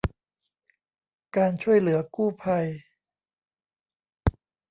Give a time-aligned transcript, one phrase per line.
[1.37, 2.65] การช่วยเหลือกู้ภัย